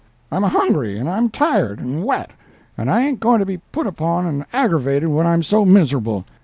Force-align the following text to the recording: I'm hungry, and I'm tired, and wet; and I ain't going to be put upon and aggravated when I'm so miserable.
I'm 0.31 0.41
hungry, 0.41 0.97
and 0.97 1.07
I'm 1.07 1.29
tired, 1.29 1.77
and 1.79 2.03
wet; 2.03 2.31
and 2.75 2.89
I 2.89 3.01
ain't 3.03 3.19
going 3.19 3.37
to 3.39 3.45
be 3.45 3.57
put 3.59 3.85
upon 3.85 4.25
and 4.25 4.43
aggravated 4.51 5.09
when 5.09 5.27
I'm 5.27 5.43
so 5.43 5.63
miserable. 5.63 6.25